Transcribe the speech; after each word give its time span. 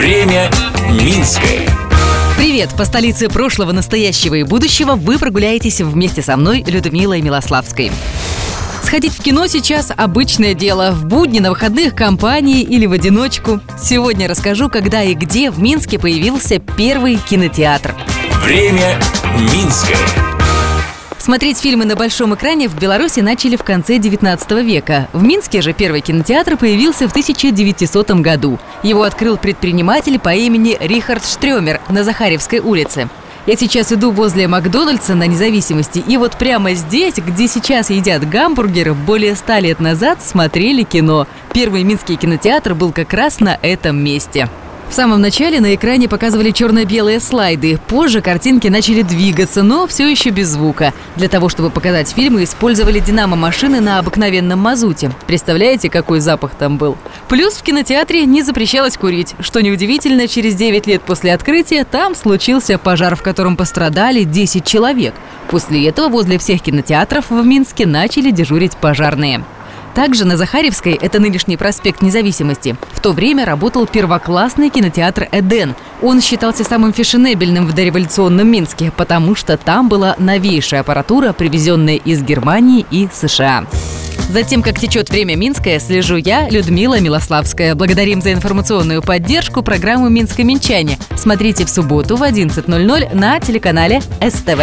Время 0.00 0.50
Минское. 0.92 1.68
Привет! 2.38 2.70
По 2.74 2.86
столице 2.86 3.28
прошлого, 3.28 3.72
настоящего 3.72 4.36
и 4.36 4.44
будущего 4.44 4.94
вы 4.94 5.18
прогуляетесь 5.18 5.82
вместе 5.82 6.22
со 6.22 6.38
мной, 6.38 6.64
Людмилой 6.66 7.20
Милославской. 7.20 7.92
Сходить 8.82 9.12
в 9.12 9.22
кино 9.22 9.46
сейчас 9.46 9.92
обычное 9.94 10.54
дело. 10.54 10.92
В 10.92 11.04
будни, 11.04 11.38
на 11.40 11.50
выходных, 11.50 11.94
компании 11.94 12.62
или 12.62 12.86
в 12.86 12.92
одиночку. 12.92 13.60
Сегодня 13.78 14.26
расскажу, 14.26 14.70
когда 14.70 15.02
и 15.02 15.12
где 15.12 15.50
в 15.50 15.60
Минске 15.60 15.98
появился 15.98 16.60
первый 16.60 17.16
кинотеатр. 17.16 17.94
Время 18.42 18.98
Минское. 19.52 20.29
Смотреть 21.30 21.60
фильмы 21.60 21.84
на 21.84 21.94
большом 21.94 22.34
экране 22.34 22.68
в 22.68 22.76
Беларуси 22.76 23.20
начали 23.20 23.54
в 23.54 23.62
конце 23.62 23.98
19 23.98 24.50
века. 24.64 25.08
В 25.12 25.22
Минске 25.22 25.62
же 25.62 25.72
первый 25.72 26.00
кинотеатр 26.00 26.56
появился 26.56 27.06
в 27.06 27.12
1900 27.12 28.10
году. 28.20 28.58
Его 28.82 29.04
открыл 29.04 29.36
предприниматель 29.36 30.18
по 30.18 30.34
имени 30.34 30.76
Рихард 30.80 31.24
Штрёмер 31.24 31.80
на 31.88 32.02
Захаревской 32.02 32.58
улице. 32.58 33.08
Я 33.46 33.54
сейчас 33.54 33.92
иду 33.92 34.10
возле 34.10 34.48
Макдональдса 34.48 35.14
на 35.14 35.28
независимости, 35.28 36.02
и 36.04 36.16
вот 36.16 36.32
прямо 36.36 36.74
здесь, 36.74 37.14
где 37.14 37.46
сейчас 37.46 37.90
едят 37.90 38.28
гамбургеры, 38.28 38.94
более 38.94 39.36
ста 39.36 39.60
лет 39.60 39.78
назад 39.78 40.18
смотрели 40.20 40.82
кино. 40.82 41.28
Первый 41.54 41.84
минский 41.84 42.16
кинотеатр 42.16 42.74
был 42.74 42.90
как 42.90 43.12
раз 43.12 43.38
на 43.38 43.56
этом 43.62 44.02
месте. 44.02 44.48
В 44.90 44.92
самом 44.92 45.20
начале 45.20 45.60
на 45.60 45.76
экране 45.76 46.08
показывали 46.08 46.50
черно-белые 46.50 47.20
слайды. 47.20 47.78
Позже 47.86 48.20
картинки 48.20 48.66
начали 48.66 49.02
двигаться, 49.02 49.62
но 49.62 49.86
все 49.86 50.10
еще 50.10 50.30
без 50.30 50.48
звука. 50.48 50.92
Для 51.14 51.28
того, 51.28 51.48
чтобы 51.48 51.70
показать 51.70 52.10
фильмы, 52.10 52.42
использовали 52.42 52.98
динамо-машины 52.98 53.80
на 53.80 54.00
обыкновенном 54.00 54.58
мазуте. 54.58 55.12
Представляете, 55.28 55.90
какой 55.90 56.18
запах 56.18 56.56
там 56.56 56.76
был? 56.76 56.98
Плюс 57.28 57.54
в 57.54 57.62
кинотеатре 57.62 58.24
не 58.26 58.42
запрещалось 58.42 58.96
курить. 58.96 59.36
Что 59.38 59.62
неудивительно, 59.62 60.26
через 60.26 60.56
9 60.56 60.88
лет 60.88 61.02
после 61.02 61.34
открытия 61.34 61.84
там 61.84 62.16
случился 62.16 62.76
пожар, 62.76 63.14
в 63.14 63.22
котором 63.22 63.56
пострадали 63.56 64.24
10 64.24 64.64
человек. 64.64 65.14
После 65.48 65.86
этого 65.86 66.08
возле 66.08 66.36
всех 66.36 66.62
кинотеатров 66.62 67.30
в 67.30 67.46
Минске 67.46 67.86
начали 67.86 68.32
дежурить 68.32 68.76
пожарные. 68.76 69.44
Также 69.94 70.24
на 70.24 70.36
Захаревской, 70.36 70.92
это 70.92 71.18
нынешний 71.18 71.56
проспект 71.56 72.02
Независимости, 72.02 72.76
в 72.92 73.00
то 73.00 73.12
время 73.12 73.44
работал 73.44 73.86
первоклассный 73.86 74.70
кинотеатр 74.70 75.28
«Эден». 75.32 75.74
Он 76.02 76.20
считался 76.20 76.64
самым 76.64 76.92
фешенебельным 76.92 77.66
в 77.66 77.74
дореволюционном 77.74 78.48
Минске, 78.48 78.92
потому 78.96 79.34
что 79.34 79.56
там 79.56 79.88
была 79.88 80.14
новейшая 80.18 80.80
аппаратура, 80.80 81.32
привезенная 81.32 81.96
из 81.96 82.22
Германии 82.22 82.86
и 82.90 83.08
США. 83.12 83.66
Затем, 84.30 84.62
как 84.62 84.78
течет 84.78 85.10
время 85.10 85.34
Минское, 85.34 85.80
слежу 85.80 86.16
я, 86.16 86.48
Людмила 86.48 87.00
Милославская. 87.00 87.74
Благодарим 87.74 88.22
за 88.22 88.32
информационную 88.32 89.02
поддержку 89.02 89.62
программы 89.62 90.08
«Минское 90.08 90.46
Минчане». 90.46 90.98
Смотрите 91.16 91.64
в 91.64 91.68
субботу 91.68 92.16
в 92.16 92.22
11.00 92.22 93.14
на 93.14 93.40
телеканале 93.40 94.00
СТВ. 94.20 94.60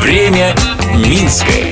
Время 0.00 0.54
Минское. 0.94 1.65